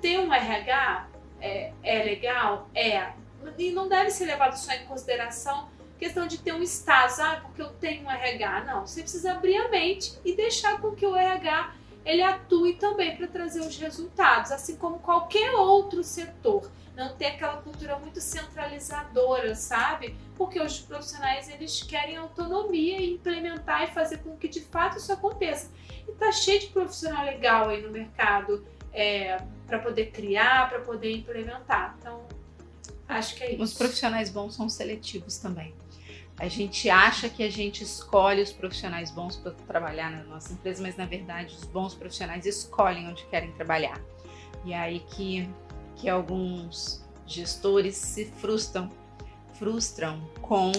ter 0.00 0.18
um 0.18 0.32
RH 0.32 1.08
é, 1.40 1.72
é 1.82 2.02
legal? 2.02 2.68
É. 2.74 3.12
E 3.58 3.70
não 3.70 3.88
deve 3.88 4.10
ser 4.10 4.26
levado 4.26 4.54
só 4.56 4.72
em 4.72 4.84
consideração 4.86 5.70
questão 5.98 6.26
de 6.26 6.38
ter 6.38 6.52
um 6.52 6.62
status, 6.62 7.20
ah, 7.20 7.40
porque 7.42 7.62
eu 7.62 7.70
tenho 7.74 8.04
um 8.04 8.10
RH. 8.10 8.64
Não, 8.64 8.84
você 8.84 9.02
precisa 9.02 9.32
abrir 9.32 9.56
a 9.56 9.68
mente 9.68 10.18
e 10.24 10.34
deixar 10.34 10.80
com 10.80 10.90
que 10.90 11.06
o 11.06 11.14
RH 11.14 11.74
ele 12.04 12.22
atue 12.22 12.74
também 12.74 13.16
para 13.16 13.26
trazer 13.26 13.60
os 13.60 13.76
resultados, 13.76 14.50
assim 14.50 14.76
como 14.76 14.98
qualquer 14.98 15.52
outro 15.52 16.02
setor. 16.02 16.70
Não 16.96 17.14
ter 17.16 17.26
aquela 17.26 17.56
cultura 17.56 17.98
muito 17.98 18.20
centralizadora, 18.20 19.54
sabe? 19.54 20.14
Porque 20.36 20.60
os 20.60 20.78
profissionais 20.78 21.48
eles 21.48 21.82
querem 21.82 22.16
autonomia 22.16 23.00
e 23.00 23.14
implementar 23.14 23.84
e 23.84 23.86
fazer 23.88 24.18
com 24.18 24.36
que 24.36 24.46
de 24.46 24.60
fato 24.60 24.98
isso 24.98 25.12
aconteça. 25.12 25.70
E 26.06 26.12
tá 26.12 26.30
cheio 26.32 26.60
de 26.60 26.66
profissional 26.66 27.24
legal 27.24 27.70
aí 27.70 27.80
no 27.80 27.90
mercado 27.90 28.66
é, 28.92 29.40
para 29.66 29.78
poder 29.78 30.10
criar, 30.10 30.68
para 30.68 30.80
poder 30.80 31.16
implementar. 31.16 31.96
Então, 31.98 32.26
acho 33.08 33.36
que 33.36 33.44
é 33.44 33.52
isso. 33.52 33.62
Os 33.62 33.72
profissionais 33.72 34.28
bons 34.28 34.54
são 34.54 34.68
seletivos 34.68 35.38
também. 35.38 35.74
A 36.38 36.48
gente 36.48 36.88
acha 36.88 37.28
que 37.28 37.42
a 37.42 37.50
gente 37.50 37.84
escolhe 37.84 38.42
os 38.42 38.52
profissionais 38.52 39.10
bons 39.10 39.36
para 39.36 39.52
trabalhar 39.52 40.10
na 40.10 40.24
nossa 40.24 40.52
empresa, 40.52 40.82
mas 40.82 40.96
na 40.96 41.06
verdade 41.06 41.54
os 41.54 41.64
bons 41.64 41.94
profissionais 41.94 42.46
escolhem 42.46 43.08
onde 43.08 43.24
querem 43.26 43.52
trabalhar. 43.52 44.00
E 44.64 44.72
é 44.72 44.78
aí 44.78 45.00
que, 45.00 45.48
que 45.96 46.08
alguns 46.08 47.04
gestores 47.26 47.96
se 47.96 48.24
frustram, 48.24 48.90
frustram 49.54 50.20
com 50.40 50.72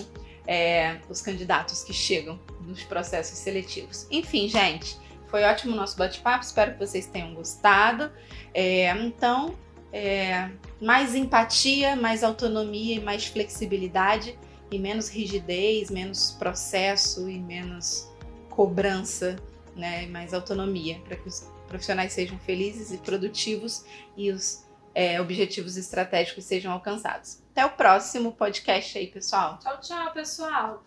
é, 0.47 0.99
os 1.09 1.21
candidatos 1.21 1.83
que 1.83 1.93
chegam 1.93 2.39
nos 2.61 2.83
processos 2.83 3.37
seletivos. 3.37 4.07
Enfim, 4.11 4.47
gente, 4.47 4.97
foi 5.27 5.43
ótimo 5.43 5.73
o 5.73 5.75
nosso 5.75 5.97
bate-papo, 5.97 6.43
espero 6.43 6.73
que 6.73 6.79
vocês 6.79 7.05
tenham 7.05 7.33
gostado. 7.33 8.11
É, 8.53 8.89
então, 8.97 9.55
é, 9.91 10.49
mais 10.81 11.15
empatia, 11.15 11.95
mais 11.95 12.23
autonomia 12.23 12.95
e 12.95 12.99
mais 12.99 13.25
flexibilidade 13.27 14.37
e 14.73 14.79
menos 14.79 15.09
rigidez, 15.09 15.91
menos 15.91 16.31
processo 16.31 17.29
e 17.29 17.39
menos 17.39 18.11
cobrança, 18.49 19.35
né, 19.75 20.07
mais 20.07 20.33
autonomia, 20.33 20.99
para 21.05 21.15
que 21.15 21.27
os 21.27 21.47
profissionais 21.67 22.13
sejam 22.13 22.37
felizes 22.39 22.91
e 22.91 22.97
produtivos 22.97 23.83
e 24.15 24.31
os 24.31 24.63
é, 24.93 25.19
objetivos 25.19 25.77
estratégicos 25.77 26.43
sejam 26.43 26.71
alcançados. 26.71 27.41
Até 27.51 27.65
o 27.65 27.71
próximo 27.71 28.31
podcast 28.31 28.97
aí, 28.97 29.07
pessoal. 29.07 29.59
Tchau, 29.59 29.79
tchau, 29.79 30.13
pessoal. 30.13 30.83